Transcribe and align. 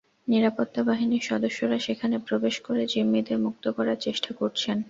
নিরাপত্তা 0.27 0.81
বাহিনীর 0.83 1.27
সদস্যরা 1.29 1.77
সেখানে 1.79 2.15
প্রবেশ 2.27 2.55
করে 2.59 2.81
জিম্মিদের 2.91 3.37
মুক্ত 3.45 3.65
করার 3.77 3.97
চেষ্টা 4.01 4.31
করছেন। 4.33 4.77